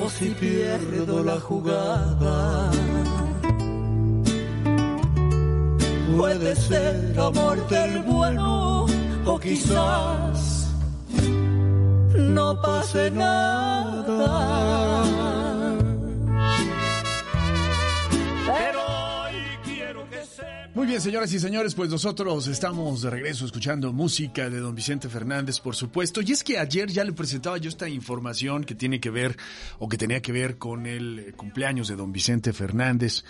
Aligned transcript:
o 0.00 0.08
si 0.08 0.30
pierdo 0.30 1.22
la 1.22 1.38
jugada. 1.40 2.70
Puede 6.16 6.56
ser 6.56 7.18
amor 7.18 7.68
del 7.68 8.02
bueno 8.02 8.86
o 9.24 9.38
quizás 9.38 10.68
no 12.16 12.60
pase 12.60 13.10
nada. 13.10 14.24
Bien, 20.94 21.02
señoras 21.02 21.32
y 21.32 21.40
señores, 21.40 21.74
pues 21.74 21.90
nosotros 21.90 22.46
estamos 22.46 23.02
de 23.02 23.10
regreso 23.10 23.44
escuchando 23.44 23.92
música 23.92 24.48
de 24.48 24.60
don 24.60 24.76
Vicente 24.76 25.08
Fernández, 25.08 25.58
por 25.58 25.74
supuesto. 25.74 26.20
Y 26.22 26.30
es 26.30 26.44
que 26.44 26.56
ayer 26.56 26.88
ya 26.88 27.02
le 27.02 27.12
presentaba 27.12 27.58
yo 27.58 27.68
esta 27.68 27.88
información 27.88 28.62
que 28.62 28.76
tiene 28.76 29.00
que 29.00 29.10
ver, 29.10 29.36
o 29.80 29.88
que 29.88 29.98
tenía 29.98 30.22
que 30.22 30.30
ver 30.30 30.56
con 30.56 30.86
el 30.86 31.34
cumpleaños 31.36 31.88
de 31.88 31.96
don 31.96 32.12
Vicente 32.12 32.52
Fernández. 32.52 33.24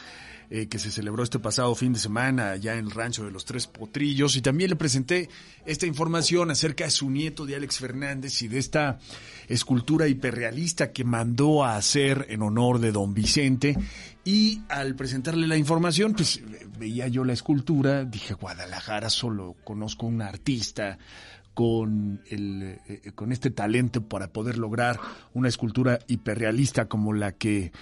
Eh, 0.51 0.67
que 0.69 0.79
se 0.79 0.91
celebró 0.91 1.23
este 1.23 1.39
pasado 1.39 1.75
fin 1.75 1.95
de 1.95 1.99
semana 1.99 2.51
allá 2.51 2.75
en 2.75 2.85
el 2.85 2.91
rancho 2.91 3.25
de 3.25 3.31
los 3.31 3.47
Tres 3.47 3.67
Potrillos. 3.67 4.37
Y 4.37 4.43
también 4.43 4.71
le 4.71 4.77
presenté 4.77 5.31
esta 5.65 5.87
información 5.87 6.51
acerca 6.51 6.85
de 6.85 6.91
su 6.91 7.11
nieto 7.11 7.47
de 7.47 7.57
Alex 7.57 7.79
Fernández 7.79 8.43
y 8.43 8.49
de 8.49 8.59
esta 8.59 8.99
escultura 9.49 10.07
hiperrealista 10.07 10.93
que 10.93 11.05
mandó 11.05 11.65
a 11.65 11.77
hacer 11.77 12.27
en 12.29 12.43
honor 12.43 12.79
de 12.79 12.93
don 12.93 13.15
Vicente. 13.15 13.75
Y 14.25 14.61
al 14.69 14.95
presentarle 14.97 15.47
la 15.47 15.57
información 15.57 16.13
pues 16.13 16.41
veía 16.79 17.09
yo 17.09 17.25
la 17.25 17.33
escultura, 17.33 18.05
dije 18.05 18.35
Guadalajara 18.35 19.11
solo 19.11 19.57
conozco 19.65 20.07
un 20.07 20.23
artista 20.23 20.99
con, 21.55 22.21
el, 22.31 22.81
eh, 22.87 23.13
con 23.15 23.33
este 23.33 23.51
talento 23.51 24.03
para 24.03 24.29
poder 24.29 24.59
lograr 24.59 24.99
una 25.33 25.49
escultura 25.49 25.99
hiperrealista 26.07 26.87
como 26.87 27.13
la 27.13 27.33
que 27.33 27.73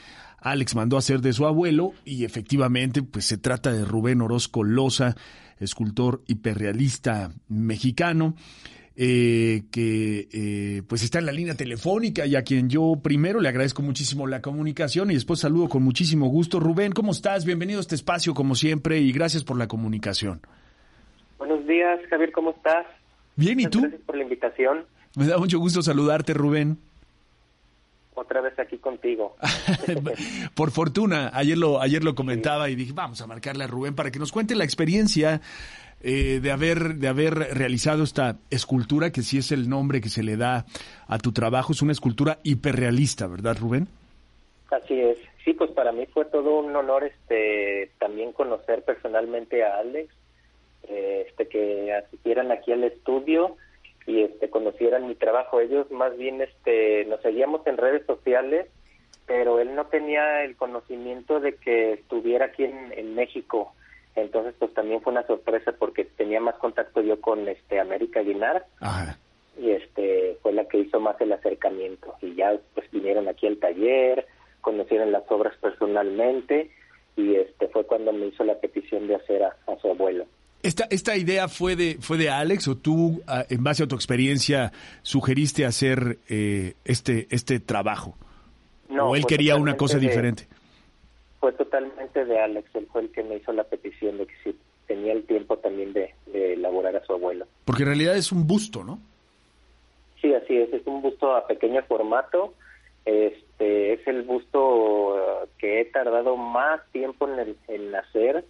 Alex 0.43 0.75
mandó 0.75 0.97
a 0.97 0.98
hacer 0.98 1.21
de 1.21 1.33
su 1.33 1.47
abuelo 1.47 1.93
y 2.05 2.25
efectivamente 2.25 3.03
pues 3.03 3.25
se 3.25 3.39
trata 3.39 3.73
de 3.73 3.85
Rubén 3.85 4.21
Orozco 4.21 4.65
Loza, 4.65 5.15
escultor 5.59 6.23
hiperrealista 6.27 7.31
mexicano. 7.48 8.35
Eh, 8.95 9.63
que 9.70 10.29
eh, 10.35 10.83
pues 10.87 11.03
está 11.03 11.19
en 11.19 11.25
la 11.25 11.33
línea 11.33 11.55
telefónica 11.55 12.27
y 12.27 12.37
a 12.37 12.43
quien 12.43 12.69
yo 12.69 13.01
primero 13.03 13.41
le 13.41 13.48
agradezco 13.48 13.81
muchísimo 13.81 14.27
la 14.27 14.43
comunicación 14.43 15.11
y 15.11 15.15
después 15.15 15.41
saludo 15.41 15.70
con 15.70 15.83
muchísimo 15.83 16.27
gusto. 16.27 16.61
Rubén, 16.61 16.93
¿cómo 16.93 17.13
estás? 17.13 17.47
Bienvenido 17.47 17.79
a 17.79 17.81
este 17.81 17.95
espacio 17.95 18.35
como 18.35 18.55
siempre 18.55 18.98
y 18.98 19.11
gracias 19.13 19.45
por 19.45 19.57
la 19.57 19.67
comunicación. 19.67 20.43
Buenos 21.39 21.67
días, 21.67 22.01
Javier, 22.11 22.33
¿cómo 22.33 22.51
estás? 22.51 22.85
Bien, 23.37 23.59
¿y 23.61 23.67
tú? 23.67 23.81
Gracias 23.81 24.03
por 24.03 24.17
la 24.17 24.25
invitación. 24.25 24.85
Me 25.17 25.27
da 25.27 25.39
mucho 25.39 25.59
gusto 25.59 25.81
saludarte, 25.81 26.35
Rubén 26.35 26.77
otra 28.15 28.41
vez 28.41 28.59
aquí 28.59 28.79
contigo. 28.79 29.37
Por 30.55 30.71
fortuna, 30.71 31.31
ayer 31.33 31.59
lo, 31.59 31.81
ayer 31.81 32.05
lo 32.05 32.15
comentaba 32.15 32.69
y 32.71 32.75
dije, 32.75 32.93
vamos 32.95 33.21
a 33.21 33.27
marcarle 33.27 33.65
a 33.65 33.67
Rubén 33.67 33.95
para 33.95 34.11
que 34.11 34.19
nos 34.19 34.33
cuente 34.33 34.55
la 34.55 34.65
experiencia 34.65 35.41
eh, 36.03 36.41
de, 36.43 36.51
haber, 36.51 36.97
de 36.97 37.09
haber 37.09 37.35
realizado 37.35 38.03
esta 38.03 38.37
escultura, 38.51 39.13
que 39.13 39.23
sí 39.23 39.39
es 39.39 39.53
el 39.53 39.69
nombre 39.69 40.01
que 40.01 40.09
se 40.09 40.23
le 40.23 40.37
da 40.37 40.67
a 41.07 41.19
tu 41.19 41.33
trabajo, 41.33 41.73
es 41.73 41.83
una 41.83 41.93
escultura 41.93 42.39
hiperrealista, 42.43 43.27
¿verdad, 43.27 43.57
Rubén? 43.59 43.89
Así 44.71 45.01
es. 45.01 45.19
Sí, 45.45 45.55
pues 45.55 45.71
para 45.73 45.93
mí 45.93 46.07
fue 46.07 46.25
todo 46.27 46.59
un 46.59 46.75
honor 46.75 47.05
este 47.05 47.91
también 47.99 48.33
conocer 48.33 48.83
personalmente 48.83 49.65
a 49.65 49.79
Alex, 49.79 50.15
eh, 50.89 51.27
este 51.29 51.49
que 51.49 51.93
asistieran 51.93 52.53
aquí 52.53 52.73
al 52.73 52.85
estudio 52.85 53.57
y 54.06 54.22
este 54.22 54.50
conocieran 54.50 55.06
mi 55.08 55.14
trabajo. 55.14 55.61
Ellos 55.61 55.91
más 55.91 56.17
bien 56.17 56.41
este 56.41 57.05
nos 57.06 57.20
seguíamos 57.22 57.67
en 57.67 57.77
redes 57.77 58.05
sociales, 58.06 58.67
pero 59.27 59.61
él 59.61 59.75
no 59.75 59.86
tenía 59.86 60.45
el 60.45 60.56
conocimiento 60.56 61.41
de 61.41 61.55
que 61.56 61.95
estuviera 61.95 62.47
aquí 62.47 62.64
en, 62.64 63.14
México. 63.14 63.73
Entonces, 64.14 64.55
pues 64.58 64.74
también 64.74 65.01
fue 65.01 65.12
una 65.12 65.27
sorpresa 65.27 65.73
porque 65.79 66.05
tenía 66.05 66.41
más 66.41 66.57
contacto 66.57 67.01
yo 67.01 67.20
con 67.20 67.48
este 67.48 67.80
América 67.80 68.20
Guinar. 68.20 68.67
Y 69.58 69.70
este 69.70 70.39
fue 70.42 70.52
la 70.52 70.64
que 70.67 70.79
hizo 70.79 70.98
más 70.98 71.20
el 71.20 71.33
acercamiento 71.33 72.14
y 72.23 72.35
ya 72.35 72.58
pues 72.74 72.91
vinieron 72.91 73.29
aquí 73.29 73.46
al 73.46 73.58
taller, 73.58 74.27
conocieron 74.62 75.12
las 75.12 75.30
obras 75.30 75.55
personalmente 75.61 76.70
y 77.17 77.36
este 77.36 77.68
fue 77.68 77.85
cuando 77.85 78.12
me 78.12 78.27
hizo 78.27 78.45
la 78.45 78.58
petición 78.58 79.07
de 79.07 79.17
hacer 79.17 79.42
a 79.45 79.55
su 79.80 79.91
abuelo. 79.91 80.27
Esta, 80.62 80.86
esta 80.90 81.17
idea 81.17 81.48
fue 81.48 81.74
de, 81.74 81.96
fue 82.00 82.18
de 82.18 82.30
Alex 82.30 82.68
o 82.68 82.77
tú, 82.77 83.20
ah, 83.27 83.45
en 83.48 83.64
base 83.64 83.83
a 83.83 83.89
tu 83.89 83.96
experiencia, 83.96 84.73
sugeriste 85.02 85.64
hacer 85.64 86.18
eh, 86.28 86.74
este, 86.84 87.27
este 87.30 87.58
trabajo? 87.58 88.17
No, 88.89 89.11
¿O 89.11 89.17
él 89.17 89.27
quería 89.27 89.56
una 89.56 89.77
cosa 89.77 89.98
diferente? 89.98 90.46
Fue 91.40 91.52
totalmente 91.52 92.24
de 92.24 92.39
Alex, 92.39 92.68
él 92.74 92.86
fue 92.92 93.02
el 93.02 93.11
que 93.11 93.24
me 93.24 93.36
hizo 93.36 93.52
la 93.52 93.64
petición 93.64 94.18
de 94.18 94.27
que 94.27 94.34
si 94.45 94.56
tenía 94.86 95.12
el 95.12 95.24
tiempo 95.24 95.56
también 95.56 95.92
de, 95.92 96.14
elaborar 96.33 96.94
a 96.94 97.05
su 97.05 97.12
abuelo. 97.12 97.46
Porque 97.64 97.83
en 97.83 97.89
realidad 97.89 98.17
es 98.17 98.30
un 98.30 98.46
busto, 98.46 98.84
¿no? 98.84 99.00
Sí, 100.20 100.33
así 100.33 100.56
es, 100.56 100.73
es 100.73 100.86
un 100.86 101.02
busto 101.02 101.34
a 101.34 101.48
pequeño 101.48 101.83
formato. 101.89 102.55
Este 103.05 103.94
es 103.94 104.06
el 104.06 104.23
busto 104.23 105.17
ah, 105.17 105.46
que 105.58 105.80
he 105.80 105.84
tardado 105.86 106.36
más 106.36 106.80
tiempo 106.92 107.29
en, 107.29 107.39
el, 107.40 107.56
en 107.67 107.94
hacer 107.96 108.44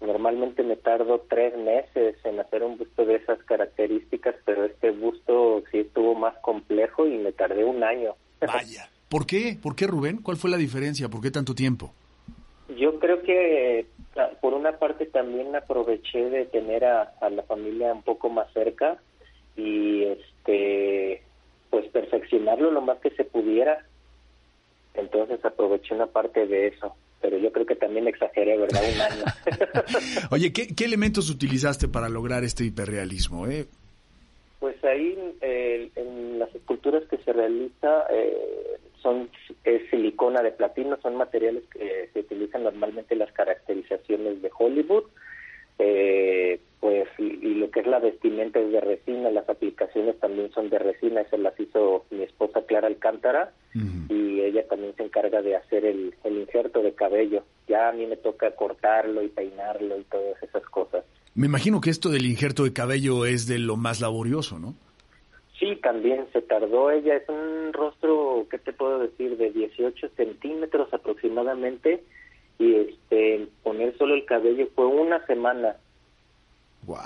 Normalmente 0.00 0.62
me 0.62 0.76
tardo 0.76 1.24
tres 1.28 1.56
meses 1.56 2.16
en 2.24 2.38
hacer 2.38 2.62
un 2.62 2.78
busto 2.78 3.04
de 3.04 3.16
esas 3.16 3.42
características, 3.42 4.36
pero 4.44 4.64
este 4.64 4.92
busto 4.92 5.64
sí 5.72 5.78
estuvo 5.78 6.14
más 6.14 6.36
complejo 6.38 7.06
y 7.06 7.18
me 7.18 7.32
tardé 7.32 7.64
un 7.64 7.82
año. 7.82 8.14
Vaya. 8.40 8.88
¿Por 9.08 9.26
qué? 9.26 9.58
¿Por 9.60 9.74
qué, 9.74 9.88
Rubén? 9.88 10.22
¿Cuál 10.22 10.36
fue 10.36 10.50
la 10.50 10.56
diferencia? 10.56 11.08
¿Por 11.08 11.20
qué 11.20 11.32
tanto 11.32 11.54
tiempo? 11.54 11.92
Yo 12.76 13.00
creo 13.00 13.22
que 13.22 13.86
ah, 14.16 14.30
por 14.40 14.54
una 14.54 14.78
parte 14.78 15.06
también 15.06 15.56
aproveché 15.56 16.30
de 16.30 16.44
tener 16.44 16.84
a, 16.84 17.14
a 17.20 17.30
la 17.30 17.42
familia 17.42 17.92
un 17.92 18.02
poco 18.02 18.28
más 18.28 18.52
cerca 18.52 18.98
y 19.56 20.04
este 20.04 21.22
pues 21.70 21.86
perfeccionarlo 21.88 22.70
lo 22.70 22.82
más 22.82 22.98
que 22.98 23.10
se 23.10 23.24
pudiera. 23.24 23.84
Entonces 24.94 25.44
aproveché 25.44 25.94
una 25.94 26.06
parte 26.06 26.46
de 26.46 26.68
eso 26.68 26.94
pero 27.20 27.38
yo 27.38 27.52
creo 27.52 27.66
que 27.66 27.76
también 27.76 28.06
exageré, 28.08 28.56
¿verdad? 28.56 28.82
Un 28.94 29.00
año. 29.00 29.24
Oye, 30.30 30.52
¿qué, 30.52 30.84
elementos 30.84 31.30
utilizaste 31.30 31.88
para 31.88 32.08
lograr 32.08 32.44
este 32.44 32.64
hiperrealismo? 32.64 33.46
Eh? 33.46 33.66
Pues 34.60 34.82
ahí 34.84 35.16
en 35.40 36.38
las 36.38 36.54
esculturas 36.54 37.04
que 37.08 37.18
se 37.18 37.32
realiza 37.32 38.04
eh, 38.10 38.78
son 39.02 39.30
es 39.64 39.88
silicona 39.90 40.42
de 40.42 40.52
platino, 40.52 40.98
son 41.02 41.16
materiales 41.16 41.64
que 41.72 42.10
se 42.12 42.20
utilizan 42.20 42.64
normalmente 42.64 43.14
en 43.14 43.20
las 43.20 43.32
caracterizaciones 43.32 44.42
de 44.42 44.50
Hollywood. 44.56 45.04
Eh, 45.78 46.60
pues 46.80 47.08
y, 47.18 47.54
lo 47.54 47.70
que 47.70 47.80
es 47.80 47.86
la 47.86 47.98
vestimenta 47.98 48.60
es 48.60 48.70
de 48.72 48.80
resina, 48.80 49.30
las 49.30 49.48
aplicaciones 49.48 50.18
también 50.20 50.50
son 50.52 50.70
de 50.70 50.78
resina, 50.78 51.20
eso 51.22 51.36
las 51.36 51.58
hizo 51.58 52.04
mi 52.10 52.22
esposa 52.22 52.62
Clara 52.62 52.86
Alcántara 52.86 53.52
y 54.08 54.40
ella 54.40 54.66
también 54.66 54.94
se 54.96 55.04
encarga 55.04 55.42
de 55.42 55.56
hacer 55.56 55.84
el, 55.84 56.14
el 56.24 56.38
injerto 56.38 56.82
de 56.82 56.94
cabello. 56.94 57.44
Ya 57.68 57.88
a 57.88 57.92
mí 57.92 58.06
me 58.06 58.16
toca 58.16 58.50
cortarlo 58.52 59.22
y 59.22 59.28
peinarlo 59.28 59.98
y 59.98 60.04
todas 60.04 60.42
esas 60.42 60.64
cosas. 60.64 61.04
Me 61.34 61.46
imagino 61.46 61.80
que 61.80 61.90
esto 61.90 62.08
del 62.08 62.26
injerto 62.26 62.64
de 62.64 62.72
cabello 62.72 63.26
es 63.26 63.46
de 63.46 63.58
lo 63.58 63.76
más 63.76 64.00
laborioso, 64.00 64.58
¿no? 64.58 64.74
Sí, 65.58 65.76
también 65.82 66.26
se 66.32 66.40
tardó 66.40 66.90
ella, 66.90 67.16
es 67.16 67.28
un 67.28 67.72
rostro, 67.72 68.46
¿qué 68.50 68.58
te 68.58 68.72
puedo 68.72 69.00
decir?, 69.00 69.36
de 69.36 69.50
18 69.50 70.08
centímetros 70.16 70.92
aproximadamente 70.94 72.02
y 72.58 72.74
este 72.74 73.48
poner 73.62 73.96
solo 73.96 74.14
el 74.14 74.24
cabello 74.24 74.68
fue 74.74 74.86
una 74.86 75.24
semana 75.26 75.76
Wow. 76.88 76.98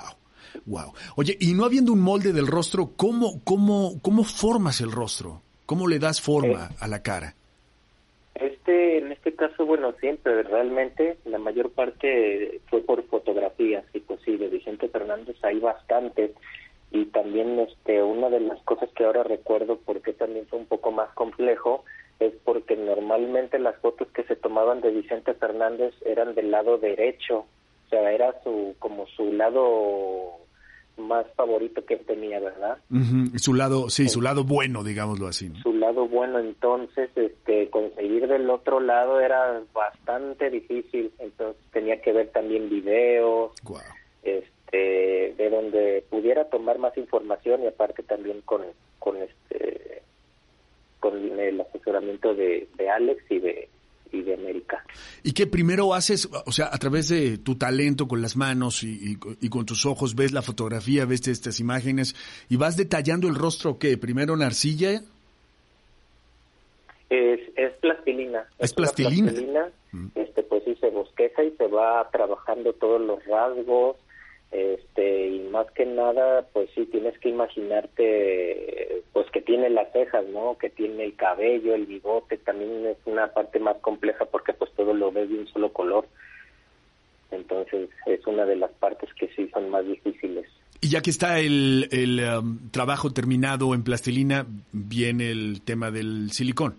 Wow. 0.66 0.92
Oye, 1.16 1.36
y 1.40 1.54
no 1.54 1.64
habiendo 1.64 1.92
un 1.92 2.00
molde 2.00 2.32
del 2.32 2.46
rostro, 2.46 2.90
¿cómo, 2.96 3.40
cómo, 3.44 4.00
cómo 4.00 4.22
formas 4.22 4.80
el 4.80 4.92
rostro? 4.92 5.42
¿Cómo 5.66 5.88
le 5.88 5.98
das 5.98 6.20
forma 6.20 6.68
eh, 6.70 6.76
a 6.80 6.88
la 6.88 7.02
cara? 7.02 7.34
Este, 8.34 8.98
en 8.98 9.12
este 9.12 9.34
caso, 9.34 9.66
bueno, 9.66 9.92
siempre, 10.00 10.42
realmente, 10.42 11.18
la 11.24 11.38
mayor 11.38 11.70
parte 11.70 12.60
fue 12.68 12.80
por 12.82 13.02
fotografías, 13.06 13.84
y 13.92 14.00
pues 14.00 14.20
sí, 14.24 14.36
de 14.36 14.48
Vicente 14.48 14.88
Fernández 14.88 15.36
hay 15.42 15.58
bastante. 15.58 16.34
Y 16.90 17.06
también, 17.06 17.58
este, 17.58 18.02
una 18.02 18.28
de 18.28 18.40
las 18.40 18.60
cosas 18.62 18.90
que 18.94 19.04
ahora 19.04 19.22
recuerdo, 19.22 19.78
porque 19.84 20.12
también 20.12 20.46
fue 20.46 20.58
un 20.58 20.66
poco 20.66 20.92
más 20.92 21.10
complejo, 21.14 21.84
es 22.26 22.34
porque 22.44 22.76
normalmente 22.76 23.58
las 23.58 23.76
fotos 23.76 24.08
que 24.12 24.24
se 24.24 24.36
tomaban 24.36 24.80
de 24.80 24.90
Vicente 24.90 25.34
Fernández 25.34 25.94
eran 26.04 26.34
del 26.34 26.50
lado 26.50 26.78
derecho 26.78 27.46
sea, 27.92 28.10
era 28.10 28.34
su 28.42 28.74
como 28.78 29.06
su 29.06 29.32
lado 29.32 30.38
más 30.96 31.26
favorito 31.34 31.84
que 31.84 31.94
él 31.94 32.00
tenía, 32.06 32.38
¿verdad? 32.40 32.78
Su 33.36 33.54
lado, 33.54 33.88
sí, 33.88 34.08
su 34.08 34.20
lado 34.20 34.44
bueno, 34.44 34.84
digámoslo 34.84 35.26
así. 35.26 35.50
Su 35.62 35.72
lado 35.74 36.06
bueno, 36.06 36.38
entonces, 36.38 37.10
este, 37.16 37.70
conseguir 37.70 38.28
del 38.28 38.48
otro 38.50 38.78
lado 38.80 39.20
era 39.20 39.62
bastante 39.72 40.50
difícil, 40.50 41.10
entonces 41.18 41.62
tenía 41.72 42.00
que 42.00 42.12
ver 42.12 42.28
también 42.30 42.68
videos, 42.68 43.52
este, 44.22 45.34
de 45.36 45.50
donde 45.50 46.04
pudiera 46.10 46.44
tomar 46.50 46.78
más 46.78 46.96
información 46.96 47.62
y 47.62 47.66
aparte 47.66 48.02
también 48.02 48.42
con, 48.42 48.62
con 48.98 49.16
este, 49.16 49.41
con 51.02 51.38
el 51.38 51.60
asesoramiento 51.60 52.34
de 52.34 52.68
Alex 52.88 53.22
y 53.28 53.38
de 53.40 53.68
y 54.12 54.22
de 54.22 54.34
América. 54.34 54.84
¿Y 55.22 55.32
qué 55.32 55.46
primero 55.46 55.94
haces, 55.94 56.28
o 56.46 56.52
sea, 56.52 56.68
a 56.72 56.78
través 56.78 57.08
de 57.08 57.38
tu 57.38 57.56
talento 57.56 58.06
con 58.06 58.22
las 58.22 58.36
manos 58.36 58.82
y, 58.84 59.18
y, 59.40 59.48
con 59.48 59.66
tus 59.66 59.86
ojos, 59.86 60.14
ves 60.14 60.32
la 60.32 60.42
fotografía, 60.42 61.06
ves 61.06 61.26
estas 61.28 61.58
imágenes 61.60 62.14
y 62.48 62.56
vas 62.56 62.76
detallando 62.76 63.28
el 63.28 63.34
rostro 63.34 63.78
qué? 63.78 63.96
¿Primero 63.96 64.34
en 64.34 64.42
arcilla? 64.42 65.02
Es, 67.10 67.40
es 67.56 67.72
plastilina. 67.80 68.46
Es, 68.58 68.72
plastilina. 68.72 69.32
Mm. 69.92 70.06
Este, 70.14 70.42
pues 70.42 70.62
sí, 70.64 70.76
se 70.80 70.90
bosqueja 70.90 71.44
y 71.44 71.50
se 71.52 71.66
va 71.66 72.08
trabajando 72.10 72.72
todos 72.74 73.00
los 73.00 73.24
rasgos, 73.26 73.96
este 74.52 75.28
y 75.28 75.40
más 75.50 75.70
que 75.72 75.86
nada 75.86 76.46
pues 76.52 76.68
sí 76.74 76.84
tienes 76.86 77.18
que 77.18 77.30
imaginarte 77.30 79.02
pues 79.12 79.30
que 79.30 79.40
tiene 79.40 79.70
las 79.70 79.90
cejas 79.92 80.26
no 80.28 80.58
que 80.60 80.68
tiene 80.68 81.04
el 81.04 81.16
cabello 81.16 81.74
el 81.74 81.86
bigote 81.86 82.36
también 82.38 82.86
es 82.86 82.98
una 83.06 83.28
parte 83.28 83.58
más 83.58 83.78
compleja 83.78 84.26
porque 84.26 84.52
pues 84.52 84.70
todo 84.74 84.94
lo 84.94 85.10
ves 85.12 85.28
de 85.28 85.38
un 85.38 85.46
solo 85.48 85.72
color. 85.72 86.06
Entonces 87.30 87.88
es 88.06 88.26
una 88.26 88.44
de 88.44 88.56
las 88.56 88.70
partes 88.72 89.08
que 89.14 89.28
sí 89.34 89.48
son 89.52 89.70
más 89.70 89.86
difíciles. 89.86 90.46
Y 90.80 90.90
ya 90.90 91.00
que 91.00 91.10
está 91.10 91.38
el, 91.38 91.88
el 91.92 92.20
um, 92.20 92.70
trabajo 92.70 93.12
terminado 93.12 93.74
en 93.74 93.84
plastilina 93.84 94.46
viene 94.72 95.30
el 95.30 95.62
tema 95.62 95.90
del 95.90 96.30
silicón 96.32 96.76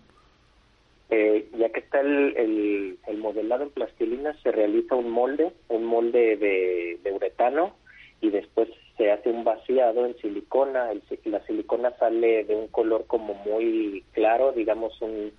eh, 1.16 1.48
ya 1.60 1.70
que 1.70 1.82
está 1.82 2.02
el, 2.02 2.98
el, 3.06 3.18
modelado 3.20 3.62
en 3.62 3.70
plastilina, 3.70 4.36
se 4.42 4.52
realiza 4.52 4.96
un 4.96 5.12
molde, 5.12 5.54
un 5.68 5.84
molde 5.84 6.38
de, 6.38 7.12
uretano, 7.12 7.76
y 8.20 8.32
después 8.32 8.68
se 8.98 9.12
hace 9.12 9.30
un 9.30 9.44
vaciado 9.44 10.08
en 10.08 10.18
silicona. 10.18 10.90
la 11.26 11.46
silicona 11.46 11.96
sale 12.00 12.46
de 12.46 12.56
un 12.56 12.68
color 12.68 13.06
como 13.06 13.36
muy 13.36 14.04
claro, 14.14 14.54
digamos 14.54 15.00
un, 15.04 15.32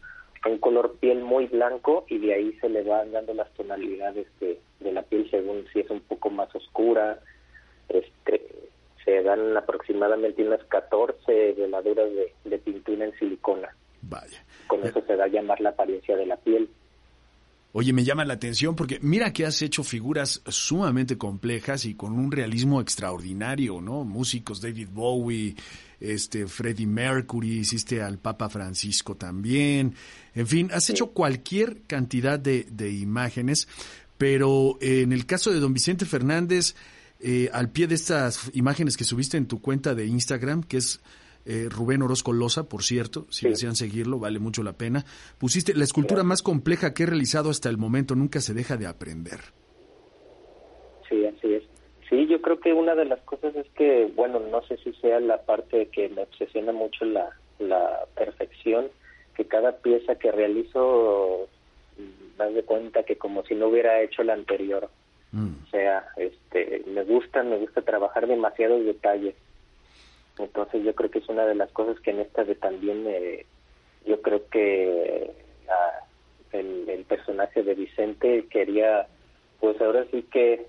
un 0.46 0.58
color 0.58 0.94
piel 1.00 1.24
muy 1.24 1.46
blanco, 1.46 2.04
y 2.08 2.18
de 2.18 2.34
ahí 2.34 2.52
se 2.60 2.68
le 2.68 2.84
van 2.84 3.10
dando 3.10 3.34
las 3.34 3.52
tonalidades 3.54 4.28
de, 4.38 4.60
de 4.78 4.92
la 4.92 5.02
piel 5.02 5.28
según 5.28 5.66
si 5.72 5.80
es 5.80 5.90
un 5.90 6.02
poco 6.02 6.30
más 6.30 6.54
oscura. 6.54 7.18
Este, 7.88 8.46
se 9.04 9.24
dan 9.24 9.56
aproximadamente 9.56 10.46
unas 10.46 10.62
14 10.66 11.54
veladuras 11.54 12.10
de 12.44 12.58
pintura 12.58 13.06
en 13.06 13.18
silicona. 13.18 13.74
Vaya. 14.08 14.44
Con 14.66 14.84
eso 14.84 15.02
se 15.06 15.16
da 15.16 15.24
a 15.24 15.28
llamar 15.28 15.60
la 15.60 15.70
apariencia 15.70 16.16
de 16.16 16.26
la 16.26 16.36
piel. 16.36 16.68
Oye, 17.76 17.92
me 17.92 18.04
llama 18.04 18.24
la 18.24 18.34
atención 18.34 18.76
porque 18.76 19.00
mira 19.02 19.32
que 19.32 19.44
has 19.44 19.60
hecho 19.60 19.82
figuras 19.82 20.42
sumamente 20.46 21.18
complejas 21.18 21.86
y 21.86 21.94
con 21.94 22.12
un 22.12 22.30
realismo 22.30 22.80
extraordinario, 22.80 23.80
¿no? 23.80 24.04
Músicos, 24.04 24.60
David 24.60 24.90
Bowie, 24.92 25.56
este, 25.98 26.46
Freddie 26.46 26.86
Mercury, 26.86 27.58
hiciste 27.58 28.00
al 28.00 28.18
Papa 28.18 28.48
Francisco 28.48 29.16
también. 29.16 29.94
En 30.36 30.46
fin, 30.46 30.70
has 30.72 30.88
hecho 30.88 31.08
cualquier 31.08 31.82
cantidad 31.82 32.38
de, 32.38 32.64
de, 32.70 32.92
imágenes, 32.92 33.66
pero 34.18 34.78
en 34.80 35.12
el 35.12 35.26
caso 35.26 35.50
de 35.50 35.58
don 35.58 35.74
Vicente 35.74 36.04
Fernández, 36.04 36.76
eh, 37.18 37.50
al 37.52 37.70
pie 37.70 37.88
de 37.88 37.96
estas 37.96 38.52
imágenes 38.54 38.96
que 38.96 39.02
subiste 39.02 39.36
en 39.36 39.46
tu 39.46 39.60
cuenta 39.60 39.96
de 39.96 40.06
Instagram, 40.06 40.62
que 40.62 40.76
es 40.76 41.00
eh, 41.46 41.68
Rubén 41.70 42.02
Orozco 42.02 42.32
Loza, 42.32 42.68
por 42.68 42.82
cierto, 42.82 43.26
si 43.30 43.48
desean 43.48 43.76
seguirlo, 43.76 44.18
vale 44.18 44.38
mucho 44.38 44.62
la 44.62 44.72
pena. 44.72 45.04
Pusiste 45.38 45.74
la 45.74 45.84
escultura 45.84 46.22
más 46.22 46.42
compleja 46.42 46.94
que 46.94 47.02
he 47.02 47.06
realizado 47.06 47.50
hasta 47.50 47.68
el 47.68 47.76
momento, 47.76 48.14
nunca 48.14 48.40
se 48.40 48.54
deja 48.54 48.76
de 48.76 48.86
aprender. 48.86 49.40
Sí, 51.08 51.24
así 51.26 51.54
es. 51.54 51.62
Sí, 52.08 52.26
yo 52.26 52.40
creo 52.40 52.60
que 52.60 52.72
una 52.72 52.94
de 52.94 53.04
las 53.04 53.20
cosas 53.22 53.54
es 53.56 53.66
que, 53.70 54.10
bueno, 54.14 54.40
no 54.40 54.62
sé 54.62 54.78
si 54.78 54.92
sea 54.94 55.20
la 55.20 55.42
parte 55.42 55.88
que 55.88 56.08
me 56.08 56.22
obsesiona 56.22 56.72
mucho 56.72 57.04
la, 57.04 57.30
la 57.58 58.06
perfección, 58.14 58.86
que 59.34 59.44
cada 59.44 59.78
pieza 59.78 60.14
que 60.14 60.32
realizo, 60.32 61.48
me 62.38 62.50
mm, 62.50 62.54
de 62.54 62.62
cuenta 62.62 63.02
que 63.02 63.16
como 63.16 63.44
si 63.44 63.54
no 63.54 63.68
hubiera 63.68 64.00
hecho 64.02 64.22
la 64.22 64.34
anterior. 64.34 64.88
Mm. 65.32 65.64
O 65.64 65.70
sea, 65.70 66.06
este, 66.16 66.84
me 66.86 67.02
gusta, 67.04 67.42
me 67.42 67.58
gusta 67.58 67.82
trabajar 67.82 68.26
demasiados 68.26 68.84
detalles 68.84 69.34
entonces 70.38 70.84
yo 70.84 70.94
creo 70.94 71.10
que 71.10 71.20
es 71.20 71.28
una 71.28 71.46
de 71.46 71.54
las 71.54 71.70
cosas 71.72 71.98
que 72.00 72.10
en 72.10 72.20
esta 72.20 72.44
de 72.44 72.54
también, 72.54 73.04
eh, 73.06 73.46
yo 74.06 74.20
creo 74.20 74.48
que 74.48 75.30
ah, 75.68 76.04
el, 76.52 77.04
personaje 77.08 77.62
de 77.62 77.74
Vicente 77.74 78.46
quería, 78.48 79.06
pues 79.60 79.80
ahora 79.80 80.04
sí 80.10 80.22
que 80.32 80.66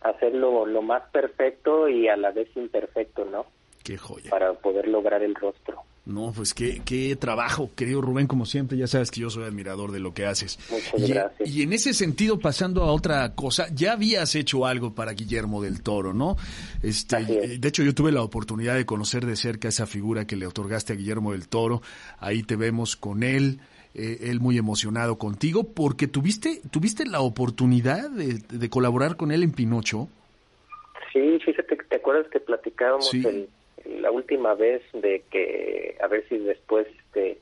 hacerlo 0.00 0.66
lo 0.66 0.82
más 0.82 1.02
perfecto 1.10 1.88
y 1.88 2.08
a 2.08 2.16
la 2.16 2.30
vez 2.30 2.48
imperfecto, 2.56 3.24
¿no? 3.24 3.46
Qué 3.82 3.96
joya. 3.96 4.30
Para 4.30 4.52
poder 4.54 4.86
lograr 4.86 5.22
el 5.22 5.34
rostro. 5.34 5.82
No, 6.06 6.32
pues 6.32 6.54
qué, 6.54 6.82
qué 6.84 7.16
trabajo, 7.16 7.70
querido 7.74 8.00
Rubén, 8.00 8.28
como 8.28 8.46
siempre, 8.46 8.78
ya 8.78 8.86
sabes 8.86 9.10
que 9.10 9.20
yo 9.20 9.28
soy 9.28 9.42
admirador 9.42 9.90
de 9.90 9.98
lo 9.98 10.14
que 10.14 10.24
haces. 10.24 10.56
Muchas 10.70 11.00
y, 11.00 11.12
gracias. 11.12 11.50
Y 11.50 11.62
en 11.62 11.72
ese 11.72 11.94
sentido, 11.94 12.38
pasando 12.38 12.84
a 12.84 12.92
otra 12.92 13.34
cosa, 13.34 13.66
ya 13.74 13.94
habías 13.94 14.36
hecho 14.36 14.66
algo 14.66 14.94
para 14.94 15.14
Guillermo 15.14 15.60
del 15.60 15.82
Toro, 15.82 16.14
¿no? 16.14 16.36
Este, 16.80 17.58
de 17.58 17.68
hecho, 17.68 17.82
yo 17.82 17.92
tuve 17.92 18.12
la 18.12 18.22
oportunidad 18.22 18.76
de 18.76 18.86
conocer 18.86 19.26
de 19.26 19.34
cerca 19.34 19.66
esa 19.66 19.84
figura 19.84 20.28
que 20.28 20.36
le 20.36 20.46
otorgaste 20.46 20.92
a 20.92 20.96
Guillermo 20.96 21.32
del 21.32 21.48
Toro. 21.48 21.82
Ahí 22.20 22.44
te 22.44 22.54
vemos 22.54 22.94
con 22.94 23.24
él. 23.24 23.58
Eh, 23.98 24.30
él 24.30 24.40
muy 24.40 24.58
emocionado 24.58 25.16
contigo 25.16 25.64
porque 25.64 26.06
tuviste 26.06 26.60
tuviste 26.70 27.06
la 27.06 27.20
oportunidad 27.20 28.10
de, 28.10 28.68
colaborar 28.68 29.16
con 29.16 29.32
él 29.32 29.42
en 29.42 29.52
Pinocho. 29.52 30.08
Sí, 31.14 31.38
fíjate, 31.42 31.76
¿te 31.76 31.96
acuerdas 31.96 32.26
que 32.30 32.38
platicábamos 32.38 33.14
el, 33.14 33.48
la 34.00 34.10
última 34.10 34.54
vez 34.54 34.82
de 34.92 35.22
que 35.30 35.96
a 36.02 36.06
ver 36.06 36.26
si 36.28 36.38
después 36.38 36.86
este, 36.86 37.38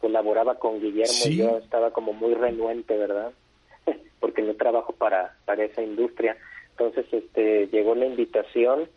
colaboraba 0.00 0.58
con 0.58 0.80
Guillermo 0.80 1.26
yo 1.30 1.58
estaba 1.58 1.92
como 1.92 2.12
muy 2.12 2.34
renuente, 2.34 2.96
¿verdad? 2.96 3.32
Porque 4.20 4.42
no 4.42 4.54
trabajo 4.54 4.92
para, 4.92 5.36
para 5.44 5.64
esa 5.64 5.82
industria. 5.82 6.36
Entonces 6.70 7.06
este 7.12 7.66
llegó 7.68 7.94
la 7.94 8.06
invitación 8.06 8.88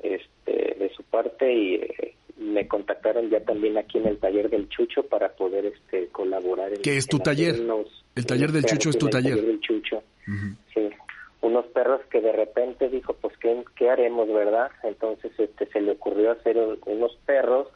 este, 0.00 0.76
de 0.78 0.92
su 0.94 1.02
parte 1.04 1.52
y 1.52 1.74
eh, 1.76 2.14
me 2.36 2.66
contactaron 2.66 3.30
ya 3.30 3.40
también 3.40 3.78
aquí 3.78 3.98
en 3.98 4.06
el 4.06 4.18
taller 4.18 4.50
del 4.50 4.68
Chucho 4.68 5.04
para 5.04 5.30
poder 5.32 5.66
este 5.66 6.08
colaborar. 6.08 6.72
¿Qué 6.82 6.96
es 6.96 7.06
tu 7.06 7.18
taller? 7.18 7.56
el 8.14 8.26
taller 8.26 8.52
del 8.52 8.64
Chucho 8.64 8.90
es 8.90 8.98
tu 8.98 9.08
taller. 9.08 9.40
del 9.40 9.60
Chucho. 9.60 10.02
Que 12.10 12.20
de 12.20 12.32
repente 12.32 12.88
dijo, 12.88 13.14
pues, 13.14 13.36
¿qué, 13.38 13.64
¿qué, 13.76 13.90
haremos, 13.90 14.32
verdad? 14.32 14.70
Entonces 14.82 15.32
este, 15.38 15.66
se 15.66 15.80
le 15.80 15.92
ocurrió 15.92 16.32
hacer 16.32 16.56
unos 16.86 17.16
perros 17.26 17.68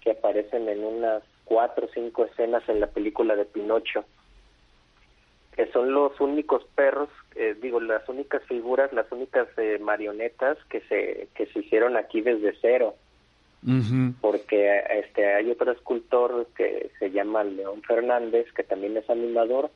que 0.00 0.12
aparecen 0.12 0.68
en 0.68 0.84
unas 0.84 1.22
cuatro 1.44 1.86
o 1.86 1.90
cinco 1.92 2.24
escenas 2.24 2.66
en 2.68 2.80
la 2.80 2.88
película 2.88 3.36
de 3.36 3.44
Pinocho, 3.44 4.04
que 5.54 5.66
son 5.72 5.92
los 5.92 6.18
únicos 6.20 6.64
perros, 6.74 7.08
eh, 7.34 7.56
digo, 7.60 7.80
las 7.80 8.08
únicas 8.08 8.42
figuras, 8.44 8.92
las 8.92 9.10
únicas 9.12 9.48
eh, 9.58 9.78
marionetas 9.80 10.58
que 10.70 10.80
se, 10.82 11.28
que 11.34 11.46
se 11.46 11.60
hicieron 11.60 11.96
aquí 11.96 12.20
desde 12.20 12.54
cero. 12.60 12.94
Porque 14.20 14.82
este 14.90 15.34
hay 15.34 15.48
otro 15.48 15.70
escultor 15.70 16.48
que 16.56 16.90
se 16.98 17.12
llama 17.12 17.44
León 17.44 17.80
Fernández, 17.82 18.52
que 18.54 18.64
también 18.64 18.96
es 18.96 19.08
animador. 19.08 19.70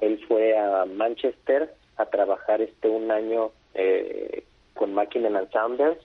Él 0.00 0.22
fue 0.28 0.58
a 0.58 0.84
Manchester 0.84 1.74
a 2.00 2.06
trabajar 2.06 2.60
este 2.60 2.88
un 2.88 3.10
año 3.10 3.50
eh, 3.74 4.44
con 4.74 4.94
Máquina 4.94 5.28
Ensembles 5.28 5.98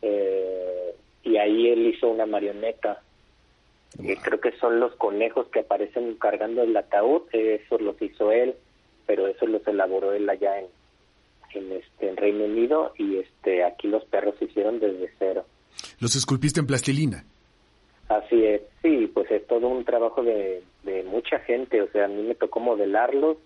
eh, 0.00 0.94
y 1.22 1.36
ahí 1.36 1.68
él 1.68 1.86
hizo 1.86 2.08
una 2.08 2.26
marioneta. 2.26 3.02
Eh, 4.02 4.16
creo 4.22 4.40
que 4.40 4.52
son 4.52 4.80
los 4.80 4.94
conejos 4.96 5.46
que 5.48 5.60
aparecen 5.60 6.14
cargando 6.14 6.62
el 6.62 6.76
ataúd, 6.76 7.22
eso 7.32 7.78
los 7.78 8.00
hizo 8.00 8.32
él, 8.32 8.54
pero 9.06 9.26
eso 9.26 9.46
los 9.46 9.66
elaboró 9.66 10.12
él 10.12 10.28
allá 10.28 10.58
en, 10.58 10.66
en 11.54 11.72
este 11.72 12.08
en 12.08 12.16
Reino 12.16 12.44
Unido 12.44 12.92
y 12.96 13.18
este 13.18 13.64
aquí 13.64 13.88
los 13.88 14.04
perros 14.04 14.34
se 14.38 14.46
hicieron 14.46 14.80
desde 14.80 15.10
cero. 15.18 15.44
¿Los 16.00 16.16
esculpiste 16.16 16.60
en 16.60 16.66
plastilina? 16.66 17.24
Así 18.08 18.44
es, 18.44 18.62
sí, 18.82 19.10
pues 19.12 19.30
es 19.30 19.46
todo 19.46 19.68
un 19.68 19.84
trabajo 19.84 20.22
de, 20.22 20.62
de 20.82 21.02
mucha 21.04 21.38
gente, 21.40 21.80
o 21.80 21.88
sea, 21.92 22.06
a 22.06 22.08
mí 22.08 22.22
me 22.22 22.34
tocó 22.34 22.60
modelarlos, 22.60 23.36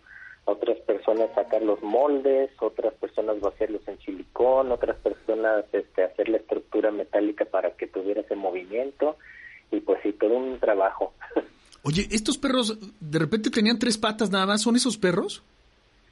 otras 0.46 0.78
personas 0.78 1.28
sacar 1.34 1.60
los 1.62 1.82
moldes, 1.82 2.50
otras 2.60 2.94
personas 2.94 3.40
vaciarlos 3.40 3.86
en 3.88 3.98
silicón, 3.98 4.72
otras 4.72 4.96
personas 4.98 5.64
este, 5.72 6.04
hacer 6.04 6.28
la 6.28 6.38
estructura 6.38 6.90
metálica 6.90 7.44
para 7.44 7.72
que 7.72 7.88
tuviera 7.88 8.20
ese 8.20 8.36
movimiento 8.36 9.16
y 9.72 9.80
pues 9.80 10.00
sí, 10.02 10.12
todo 10.12 10.34
un 10.34 10.58
trabajo. 10.58 11.12
Oye, 11.82 12.06
estos 12.10 12.38
perros 12.38 12.78
de 13.00 13.18
repente 13.18 13.50
tenían 13.50 13.78
tres 13.78 13.98
patas 13.98 14.30
nada 14.30 14.46
más, 14.46 14.62
¿son 14.62 14.76
esos 14.76 14.96
perros? 14.96 15.42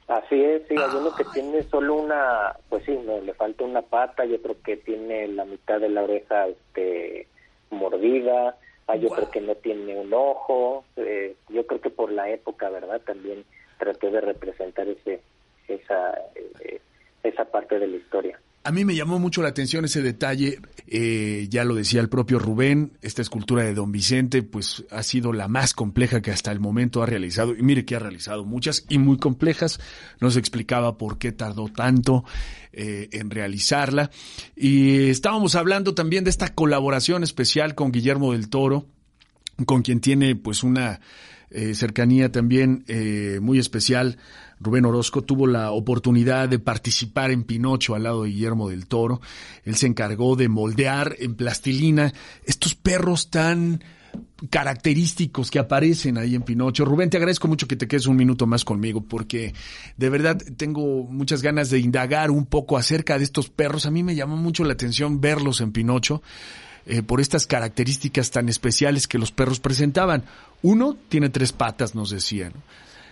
Así 0.07 0.39
es, 0.39 0.61
sí, 0.67 0.75
hay 0.77 0.97
uno 0.97 1.15
que 1.15 1.23
tiene 1.33 1.63
solo 1.63 1.95
una, 1.95 2.55
pues 2.69 2.83
sí, 2.85 2.95
no, 3.05 3.19
le 3.21 3.33
falta 3.33 3.63
una 3.63 3.81
pata, 3.81 4.23
y 4.25 4.33
otro 4.33 4.55
que 4.63 4.77
tiene 4.77 5.27
la 5.29 5.45
mitad 5.45 5.79
de 5.79 5.89
la 5.89 6.03
oreja 6.03 6.47
este, 6.47 7.27
mordida, 7.71 8.55
hay 8.87 9.05
otro 9.05 9.29
que 9.31 9.41
no 9.41 9.55
tiene 9.55 9.95
un 9.95 10.13
ojo, 10.13 10.85
eh, 10.95 11.35
yo 11.49 11.65
creo 11.65 11.81
que 11.81 11.89
por 11.89 12.11
la 12.11 12.29
época, 12.29 12.69
¿verdad? 12.69 13.01
También 13.01 13.43
traté 13.79 14.11
de 14.11 14.21
representar 14.21 14.87
ese 14.87 15.21
esa 15.67 16.13
eh, 16.35 16.79
esa 17.23 17.45
parte 17.45 17.79
de 17.79 17.87
la 17.87 17.97
historia. 17.97 18.39
A 18.65 18.71
mí 18.71 18.83
me 18.83 18.95
llamó 18.95 19.19
mucho 19.19 19.43
la 19.43 19.49
atención 19.49 19.85
ese 19.85 20.01
detalle, 20.01 20.59
eh, 20.87 21.45
ya 21.51 21.63
lo 21.63 21.75
decía 21.75 22.01
el 22.01 22.09
propio 22.09 22.39
Rubén, 22.39 22.97
esta 23.03 23.21
escultura 23.21 23.61
de 23.61 23.75
Don 23.75 23.91
Vicente 23.91 24.41
pues 24.41 24.83
ha 24.89 25.03
sido 25.03 25.33
la 25.33 25.47
más 25.47 25.75
compleja 25.75 26.23
que 26.23 26.31
hasta 26.31 26.51
el 26.51 26.59
momento 26.59 27.03
ha 27.03 27.05
realizado, 27.05 27.55
y 27.55 27.61
mire 27.61 27.85
que 27.85 27.95
ha 27.95 27.99
realizado 27.99 28.43
muchas 28.43 28.83
y 28.89 28.97
muy 28.97 29.19
complejas, 29.19 29.79
nos 30.19 30.35
explicaba 30.35 30.97
por 30.97 31.19
qué 31.19 31.31
tardó 31.31 31.69
tanto 31.69 32.25
eh, 32.73 33.07
en 33.11 33.29
realizarla, 33.29 34.09
y 34.55 35.09
estábamos 35.09 35.53
hablando 35.53 35.93
también 35.93 36.23
de 36.23 36.31
esta 36.31 36.55
colaboración 36.55 37.21
especial 37.21 37.75
con 37.75 37.91
Guillermo 37.91 38.31
del 38.31 38.49
Toro, 38.49 38.87
con 39.67 39.83
quien 39.83 39.99
tiene 39.99 40.35
pues 40.35 40.63
una 40.63 41.01
eh, 41.55 41.73
cercanía 41.73 42.31
también 42.31 42.83
eh, 42.87 43.39
muy 43.41 43.59
especial. 43.59 44.17
Rubén 44.59 44.85
Orozco 44.85 45.23
tuvo 45.23 45.47
la 45.47 45.71
oportunidad 45.71 46.49
de 46.49 46.59
participar 46.59 47.31
en 47.31 47.43
Pinocho 47.43 47.95
al 47.95 48.03
lado 48.03 48.23
de 48.23 48.29
Guillermo 48.29 48.69
del 48.69 48.87
Toro. 48.87 49.21
Él 49.63 49.75
se 49.75 49.87
encargó 49.87 50.35
de 50.35 50.49
moldear 50.49 51.15
en 51.19 51.35
plastilina 51.35 52.13
estos 52.45 52.75
perros 52.75 53.29
tan 53.29 53.81
característicos 54.49 55.49
que 55.49 55.59
aparecen 55.59 56.17
ahí 56.17 56.35
en 56.35 56.41
Pinocho. 56.41 56.85
Rubén, 56.85 57.09
te 57.09 57.17
agradezco 57.17 57.47
mucho 57.47 57.67
que 57.67 57.75
te 57.75 57.87
quedes 57.87 58.05
un 58.05 58.17
minuto 58.17 58.45
más 58.47 58.65
conmigo 58.65 59.01
porque 59.01 59.53
de 59.97 60.09
verdad 60.09 60.37
tengo 60.57 61.03
muchas 61.03 61.41
ganas 61.41 61.69
de 61.69 61.79
indagar 61.79 62.31
un 62.31 62.45
poco 62.45 62.77
acerca 62.77 63.17
de 63.17 63.23
estos 63.23 63.49
perros. 63.49 63.85
A 63.85 63.91
mí 63.91 64.03
me 64.03 64.15
llamó 64.15 64.35
mucho 64.35 64.63
la 64.63 64.73
atención 64.73 65.21
verlos 65.21 65.61
en 65.61 65.71
Pinocho. 65.71 66.21
Eh, 66.87 67.01
por 67.01 67.19
estas 67.19 67.47
características 67.47 68.29
tan 68.29 68.47
especiales 68.47 69.07
que 69.07 69.17
los 69.17 69.31
perros 69.31 69.59
presentaban. 69.59 70.23
Uno 70.61 70.95
tiene 71.09 71.29
tres 71.29 71.51
patas, 71.51 71.95
nos 71.95 72.11
decían. 72.11 72.53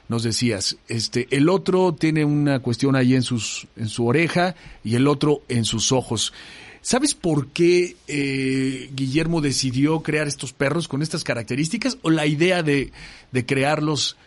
Nos 0.09 0.21
decías, 0.21 0.77
este, 0.89 1.27
el 1.31 1.49
otro 1.49 1.93
tiene 1.93 2.23
una 2.23 2.59
cuestión 2.59 2.95
ahí 2.95 3.15
en 3.15 3.23
sus, 3.23 3.67
en 3.75 3.87
su 3.87 4.05
oreja 4.05 4.53
y 4.83 4.95
el 4.95 5.07
otro 5.07 5.41
en 5.49 5.65
sus 5.65 5.91
ojos. 5.91 6.33
¿Sabes 6.81 7.15
por 7.15 7.47
qué 7.47 7.95
eh, 8.07 8.89
Guillermo 8.93 9.41
decidió 9.41 10.01
crear 10.01 10.27
estos 10.27 10.53
perros 10.53 10.87
con 10.87 11.01
estas 11.01 11.23
características 11.23 11.97
o 12.03 12.11
la 12.11 12.27
idea 12.27 12.61
de, 12.61 12.91
de 13.31 13.45
crearlos 13.45 14.17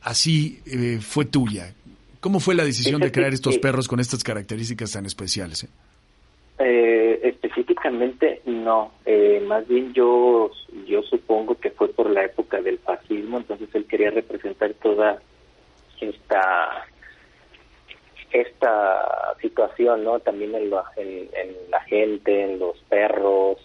así 0.00 0.60
eh, 0.64 1.00
fue 1.02 1.26
tuya? 1.26 1.74
¿Cómo 2.20 2.40
fue 2.40 2.54
la 2.54 2.64
decisión 2.64 3.02
de 3.02 3.12
crear 3.12 3.34
estos 3.34 3.58
perros 3.58 3.86
con 3.86 4.00
estas 4.00 4.24
características 4.24 4.92
tan 4.92 5.04
especiales? 5.04 5.66
Eh, 6.58 7.33
no, 8.46 8.92
eh, 9.04 9.42
más 9.46 9.66
bien 9.68 9.92
yo 9.92 10.50
yo 10.86 11.02
supongo 11.02 11.54
que 11.56 11.70
fue 11.70 11.88
por 11.88 12.08
la 12.10 12.24
época 12.24 12.60
del 12.60 12.78
fascismo, 12.78 13.38
entonces 13.38 13.68
él 13.74 13.86
quería 13.86 14.10
representar 14.10 14.72
toda 14.74 15.20
esta 16.00 16.86
esta 18.32 19.36
situación, 19.40 20.02
¿no? 20.02 20.18
También 20.18 20.54
en, 20.54 20.70
la 20.70 21.80
gente, 21.86 22.42
en 22.42 22.58
los 22.58 22.76
perros, 22.88 23.58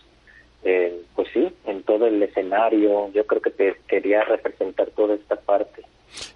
pues 0.61 1.27
sí, 1.33 1.51
en 1.65 1.81
todo 1.83 2.05
el 2.05 2.21
escenario. 2.21 3.11
Yo 3.11 3.25
creo 3.25 3.41
que 3.41 3.49
te 3.49 3.75
quería 3.87 4.23
representar 4.25 4.91
toda 4.91 5.15
esta 5.15 5.37
parte. 5.37 5.83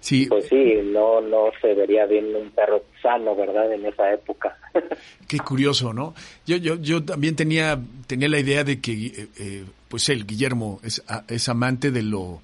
Sí. 0.00 0.26
Pues 0.26 0.46
sí, 0.46 0.80
no, 0.84 1.20
no 1.20 1.50
se 1.60 1.74
vería 1.74 2.06
bien 2.06 2.34
un 2.34 2.50
perro 2.50 2.84
sano, 3.02 3.34
¿verdad? 3.34 3.72
En 3.72 3.84
esa 3.86 4.12
época. 4.12 4.56
Qué 5.28 5.38
curioso, 5.38 5.92
¿no? 5.92 6.14
Yo, 6.46 6.56
yo, 6.56 6.76
yo 6.76 7.04
también 7.04 7.36
tenía, 7.36 7.78
tenía 8.06 8.28
la 8.28 8.38
idea 8.38 8.64
de 8.64 8.80
que, 8.80 8.92
eh, 8.92 9.28
eh, 9.38 9.64
pues 9.88 10.08
él, 10.08 10.26
Guillermo, 10.26 10.80
es, 10.82 11.02
es 11.28 11.48
amante 11.48 11.90
de 11.90 12.02
lo, 12.02 12.40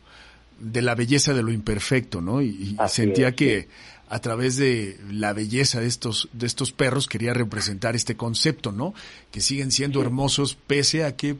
de 0.58 0.82
la 0.82 0.94
belleza 0.94 1.34
de 1.34 1.42
lo 1.42 1.50
imperfecto, 1.50 2.20
¿no? 2.20 2.42
Y, 2.42 2.76
sentía 2.88 3.32
que 3.32 3.68
a 4.08 4.18
través 4.18 4.56
de 4.56 4.98
la 5.10 5.32
belleza 5.32 5.80
de 5.80 5.86
estos, 5.86 6.28
de 6.32 6.46
estos 6.46 6.72
perros 6.72 7.06
quería 7.06 7.32
representar 7.32 7.94
este 7.94 8.16
concepto, 8.16 8.72
¿no? 8.72 8.92
Que 9.30 9.40
siguen 9.40 9.70
siendo 9.70 10.02
hermosos 10.02 10.56
pese 10.66 11.04
a 11.04 11.16
que 11.16 11.36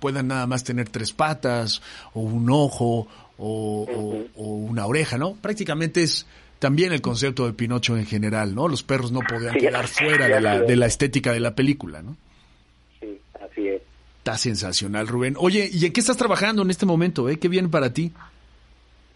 puedan 0.00 0.28
nada 0.28 0.46
más 0.46 0.64
tener 0.64 0.88
tres 0.88 1.12
patas 1.12 1.80
o 2.12 2.20
un 2.20 2.50
ojo 2.50 3.06
o, 3.40 4.24
una 4.36 4.86
oreja, 4.86 5.18
¿no? 5.18 5.34
Prácticamente 5.40 6.02
es 6.02 6.26
también 6.58 6.92
el 6.92 7.00
concepto 7.00 7.46
de 7.46 7.52
Pinocho 7.52 7.96
en 7.96 8.06
general, 8.06 8.54
¿no? 8.54 8.68
Los 8.68 8.82
perros 8.82 9.12
no 9.12 9.20
podían 9.20 9.54
quedar 9.54 9.86
fuera 9.88 10.28
de 10.28 10.40
la, 10.40 10.60
de 10.60 10.76
la 10.76 10.86
estética 10.86 11.32
de 11.32 11.40
la 11.40 11.54
película, 11.54 12.02
¿no? 12.02 12.16
Sí, 13.00 13.18
así 13.40 13.68
es. 13.68 13.82
Está 14.18 14.36
sensacional, 14.36 15.08
Rubén. 15.08 15.34
Oye, 15.38 15.68
¿y 15.72 15.86
en 15.86 15.92
qué 15.92 16.00
estás 16.00 16.18
trabajando 16.18 16.62
en 16.62 16.70
este 16.70 16.84
momento? 16.84 17.28
Eh? 17.28 17.38
¿Qué 17.38 17.48
viene 17.48 17.68
para 17.68 17.92
ti? 17.92 18.12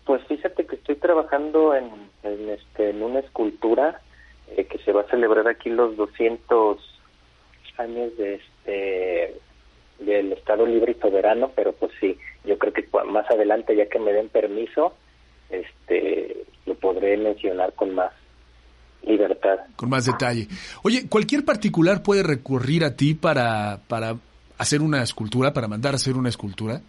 Pues 0.06 0.22
fíjate 0.26 0.66
que 0.66 0.76
estoy 0.76 0.96
trabajando 0.96 1.74
en, 1.74 1.90
este, 2.22 2.90
en 2.90 3.02
una 3.02 3.20
escultura 3.20 4.00
eh, 4.56 4.64
que 4.64 4.78
se 4.78 4.92
va 4.92 5.02
a 5.02 5.10
celebrar 5.10 5.46
aquí 5.48 5.68
los 5.68 5.96
200 5.96 6.78
años 7.78 8.16
de 8.16 8.34
este 8.34 9.40
del 9.98 10.32
Estado 10.32 10.66
Libre 10.66 10.92
y 10.96 11.00
Soberano, 11.00 11.52
pero 11.54 11.72
pues 11.72 11.92
sí, 12.00 12.18
yo 12.44 12.58
creo 12.58 12.72
que 12.72 12.86
más 13.06 13.30
adelante, 13.30 13.76
ya 13.76 13.86
que 13.86 13.98
me 13.98 14.12
den 14.12 14.28
permiso, 14.28 14.94
este 15.50 16.44
lo 16.66 16.74
podré 16.74 17.16
mencionar 17.16 17.72
con 17.74 17.94
más 17.94 18.12
libertad. 19.02 19.58
Con 19.76 19.90
más 19.90 20.06
detalle. 20.06 20.48
Oye, 20.82 21.08
¿cualquier 21.08 21.44
particular 21.44 22.02
puede 22.02 22.22
recurrir 22.22 22.84
a 22.84 22.96
ti 22.96 23.14
para, 23.14 23.80
para 23.88 24.16
hacer 24.58 24.80
una 24.80 25.02
escultura, 25.02 25.52
para 25.52 25.68
mandar 25.68 25.92
a 25.92 25.96
hacer 25.96 26.16
una 26.16 26.28
escultura? 26.28 26.80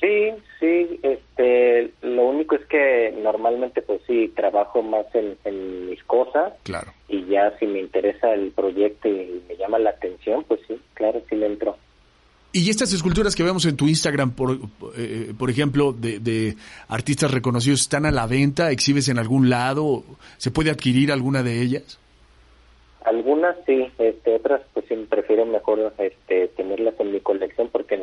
Sí, 0.00 0.30
sí, 0.58 1.00
este, 1.02 1.92
lo 2.02 2.26
único 2.26 2.56
es 2.56 2.66
que 2.66 3.14
normalmente 3.22 3.82
pues 3.82 4.00
sí, 4.06 4.32
trabajo 4.34 4.82
más 4.82 5.06
en, 5.14 5.36
en 5.44 5.90
mis 5.90 6.02
cosas. 6.04 6.54
Claro. 6.64 6.92
Y 7.08 7.24
ya 7.26 7.56
si 7.58 7.66
me 7.66 7.80
interesa 7.80 8.32
el 8.32 8.50
proyecto 8.50 9.08
y 9.08 9.42
me 9.48 9.56
llama 9.56 9.78
la 9.78 9.90
atención, 9.90 10.44
pues 10.44 10.60
sí, 10.66 10.80
claro, 10.94 11.22
sí 11.28 11.36
le 11.36 11.46
entro. 11.46 11.76
Y 12.54 12.68
estas 12.68 12.92
esculturas 12.92 13.34
que 13.34 13.42
vemos 13.42 13.64
en 13.64 13.76
tu 13.76 13.88
Instagram, 13.88 14.32
por, 14.32 14.58
eh, 14.96 15.32
por 15.38 15.48
ejemplo, 15.48 15.92
de, 15.92 16.18
de, 16.18 16.54
artistas 16.88 17.30
reconocidos, 17.30 17.80
¿están 17.80 18.04
a 18.04 18.10
la 18.10 18.26
venta? 18.26 18.70
¿Exhibes 18.70 19.08
en 19.08 19.18
algún 19.18 19.48
lado? 19.48 20.04
¿Se 20.36 20.50
puede 20.50 20.70
adquirir 20.70 21.12
alguna 21.12 21.42
de 21.42 21.62
ellas? 21.62 21.98
Algunas 23.04 23.56
sí, 23.66 23.90
este, 23.98 24.34
otras 24.36 24.62
pues 24.74 24.86
prefiero 25.08 25.44
mejor 25.44 25.92
este, 25.98 26.48
tenerlas 26.48 26.94
en 27.00 27.12
mi 27.12 27.20
colección 27.20 27.68
porque 27.72 27.94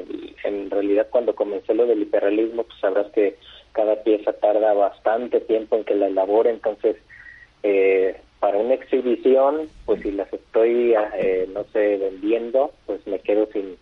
en, 0.43 0.69
realidad 0.69 1.07
cuando 1.09 1.35
comencé 1.35 1.73
lo 1.73 1.85
del 1.85 2.01
hiperrealismo 2.01 2.63
pues 2.63 2.79
sabrás 2.79 3.09
que 3.11 3.37
cada 3.71 4.03
pieza 4.03 4.33
tarda 4.33 4.73
bastante 4.73 5.39
tiempo 5.39 5.77
en 5.77 5.85
que 5.85 5.95
la 5.95 6.07
elabore, 6.07 6.49
entonces 6.49 6.97
eh, 7.63 8.19
para 8.39 8.57
una 8.57 8.73
exhibición 8.73 9.69
pues 9.85 10.01
si 10.01 10.11
las 10.11 10.31
estoy, 10.33 10.93
eh, 11.17 11.47
no 11.53 11.63
sé, 11.71 11.97
vendiendo 11.97 12.71
pues 12.85 13.05
me 13.07 13.19
quedo 13.19 13.47
sin 13.53 13.77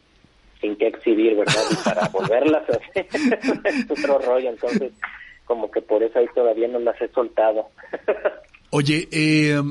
sin 0.62 0.76
qué 0.76 0.88
exhibir, 0.88 1.36
¿verdad? 1.36 1.62
Y 1.72 1.76
para 1.84 2.08
volverlas 2.14 2.64
a 2.70 2.74
hacer 2.74 3.08
es 3.64 3.90
otro 3.90 4.20
rollo, 4.20 4.50
entonces 4.50 4.92
como 5.46 5.72
que 5.72 5.82
por 5.82 6.04
eso 6.04 6.20
ahí 6.20 6.28
todavía 6.36 6.68
no 6.68 6.80
las 6.80 7.00
he 7.02 7.08
soltado. 7.10 7.70
Oye, 8.70 9.08
eh, 9.12 9.62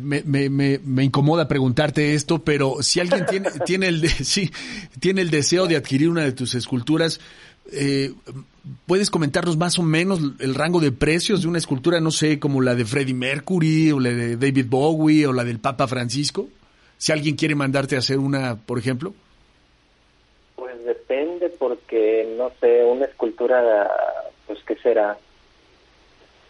me, 0.00 0.22
me, 0.22 0.48
me, 0.48 0.80
me, 0.82 1.04
incomoda 1.04 1.46
preguntarte 1.46 2.14
esto, 2.14 2.42
pero 2.42 2.82
si 2.82 2.98
alguien 3.00 3.26
tiene, 3.26 3.50
tiene, 3.66 3.88
el, 3.88 4.08
sí, 4.08 4.50
tiene 5.00 5.20
el 5.20 5.30
deseo 5.30 5.66
de 5.66 5.76
adquirir 5.76 6.08
una 6.08 6.22
de 6.22 6.32
tus 6.32 6.54
esculturas, 6.54 7.20
eh, 7.70 8.12
¿puedes 8.86 9.10
comentarnos 9.10 9.58
más 9.58 9.78
o 9.78 9.82
menos 9.82 10.20
el 10.38 10.54
rango 10.54 10.80
de 10.80 10.92
precios 10.92 11.42
de 11.42 11.48
una 11.48 11.58
escultura, 11.58 12.00
no 12.00 12.10
sé, 12.10 12.38
como 12.38 12.62
la 12.62 12.74
de 12.74 12.86
Freddie 12.86 13.14
Mercury 13.14 13.92
o 13.92 14.00
la 14.00 14.10
de 14.10 14.36
David 14.38 14.66
Bowie 14.68 15.26
o 15.26 15.32
la 15.34 15.44
del 15.44 15.58
Papa 15.58 15.86
Francisco? 15.86 16.48
Si 16.96 17.12
alguien 17.12 17.36
quiere 17.36 17.54
mandarte 17.54 17.96
a 17.96 17.98
hacer 17.98 18.18
una, 18.18 18.56
por 18.56 18.78
ejemplo 18.78 19.12
porque, 21.74 22.34
no 22.38 22.50
sé, 22.60 22.84
una 22.84 23.06
escultura, 23.06 23.90
pues, 24.46 24.60
¿qué 24.64 24.76
será? 24.76 25.16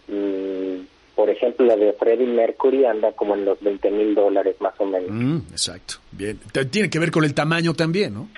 Mm, 0.09 0.81
por 1.15 1.31
ejemplo, 1.31 1.65
la 1.65 1.77
de 1.77 1.93
Freddie 1.95 2.27
Mercury 2.27 2.85
anda 2.85 3.13
como 3.13 3.35
en 3.35 3.47
los 3.47 3.61
20 3.61 3.91
mil 3.91 4.15
dólares 4.15 4.57
más 4.61 4.75
o 4.79 4.85
menos. 4.85 5.11
Mm, 5.11 5.39
exacto, 5.51 5.95
bien. 6.13 6.39
Tiene 6.71 6.91
que 6.91 6.99
ver 6.99 7.11
con 7.11 7.25
el 7.25 7.33
tamaño 7.33 7.73
también, 7.73 8.15
¿no? 8.15 8.29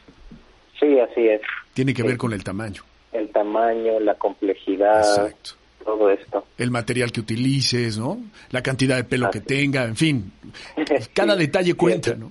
Sí, 0.79 0.99
así 1.01 1.27
es. 1.27 1.41
Tiene 1.75 1.93
que 1.93 2.03
ver 2.03 2.17
con 2.17 2.33
el 2.33 2.45
tamaño. 2.45 2.83
El 3.13 3.29
tamaño, 3.31 3.99
la 3.99 4.15
complejidad. 4.15 4.99
Exacto. 4.99 5.53
Todo 5.85 6.11
esto. 6.11 6.45
El 6.59 6.71
material 6.71 7.13
que 7.13 7.21
utilices, 7.21 7.99
¿no? 7.99 8.21
La 8.51 8.63
cantidad 8.63 8.97
de 8.97 9.05
pelo 9.05 9.31
que 9.31 9.41
tenga, 9.41 9.85
en 9.85 9.97
fin. 9.97 10.33
Cada 11.15 11.35
detalle 11.35 11.75
cuenta, 11.75 12.15
¿no? 12.15 12.31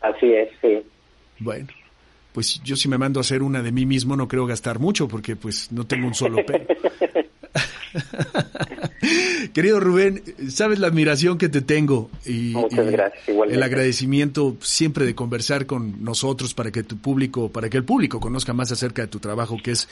Así 0.00 0.32
es, 0.32 0.50
sí. 0.60 0.82
Bueno 1.38 1.68
pues 2.34 2.60
yo 2.64 2.74
si 2.74 2.88
me 2.88 2.98
mando 2.98 3.20
a 3.20 3.22
hacer 3.22 3.44
una 3.44 3.62
de 3.62 3.70
mí 3.70 3.86
mismo 3.86 4.16
no 4.16 4.26
creo 4.26 4.44
gastar 4.44 4.80
mucho 4.80 5.06
porque 5.06 5.36
pues 5.36 5.70
no 5.70 5.86
tengo 5.86 6.08
un 6.08 6.14
solo 6.14 6.44
pelo. 6.44 6.66
Querido 9.54 9.78
Rubén, 9.78 10.20
sabes 10.50 10.80
la 10.80 10.88
admiración 10.88 11.38
que 11.38 11.48
te 11.48 11.60
tengo 11.60 12.10
y, 12.26 12.54
Muchas 12.54 12.90
gracias, 12.90 13.28
el 13.28 13.62
agradecimiento 13.62 14.56
siempre 14.60 15.06
de 15.06 15.14
conversar 15.14 15.66
con 15.66 16.02
nosotros 16.02 16.54
para 16.54 16.72
que 16.72 16.82
tu 16.82 16.98
público, 16.98 17.52
para 17.52 17.70
que 17.70 17.76
el 17.76 17.84
público 17.84 18.18
conozca 18.18 18.52
más 18.52 18.72
acerca 18.72 19.02
de 19.02 19.08
tu 19.08 19.20
trabajo 19.20 19.56
que 19.62 19.70
es 19.70 19.88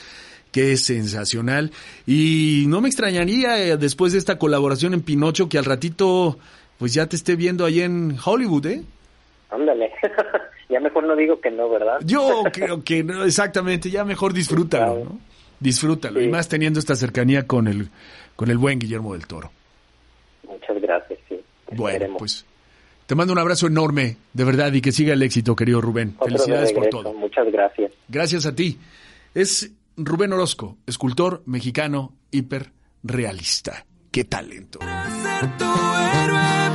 que 0.51 0.73
es 0.73 0.83
sensacional 0.83 1.71
y 2.05 2.65
no 2.67 2.81
me 2.81 2.89
extrañaría 2.89 3.65
eh, 3.65 3.77
después 3.77 4.11
de 4.11 4.19
esta 4.19 4.37
colaboración 4.37 4.93
en 4.93 5.01
Pinocho 5.01 5.47
que 5.47 5.57
al 5.57 5.63
ratito 5.63 6.37
pues 6.77 6.93
ya 6.93 7.07
te 7.07 7.15
esté 7.15 7.37
viendo 7.37 7.63
ahí 7.63 7.79
en 7.79 8.17
Hollywood, 8.23 8.65
¿eh? 8.65 8.83
Ándale. 9.49 9.93
ya 10.69 10.79
mejor 10.79 11.05
no 11.05 11.15
digo 11.15 11.39
que 11.39 11.51
no, 11.51 11.69
¿verdad? 11.69 11.99
Yo 12.03 12.43
creo 12.53 12.83
que 12.83 13.03
no, 13.03 13.23
exactamente, 13.23 13.89
ya 13.89 14.03
mejor 14.03 14.33
disfrútalo, 14.33 15.03
¿no? 15.05 15.19
Disfrútalo, 15.59 16.21
y 16.21 16.27
más 16.27 16.49
teniendo 16.49 16.79
esta 16.79 16.95
cercanía 16.95 17.47
con 17.47 17.67
el, 17.67 17.89
con 18.35 18.49
el 18.49 18.57
buen 18.57 18.79
Guillermo 18.79 19.13
del 19.13 19.25
Toro. 19.27 19.51
Muchas 20.45 20.81
gracias, 20.81 21.19
sí. 21.29 21.39
Bueno, 21.71 22.17
pues 22.17 22.45
te 23.05 23.15
mando 23.15 23.33
un 23.33 23.39
abrazo 23.39 23.67
enorme, 23.67 24.17
de 24.33 24.43
verdad, 24.43 24.73
y 24.73 24.81
que 24.81 24.91
siga 24.91 25.13
el 25.13 25.21
éxito, 25.21 25.55
querido 25.55 25.81
Rubén. 25.81 26.15
Felicidades 26.23 26.73
por 26.73 26.87
todo. 26.87 27.13
Muchas 27.13 27.51
gracias. 27.51 27.91
Gracias 28.07 28.45
a 28.45 28.55
ti. 28.55 28.77
Es 29.33 29.71
Rubén 29.97 30.33
Orozco, 30.33 30.77
escultor 30.87 31.43
mexicano 31.45 32.13
hiperrealista. 32.31 33.85
¡Qué 34.11 34.23
talento! 34.23 34.79
Ser 34.79 35.57
tu 35.57 35.65
héroe 35.65 36.72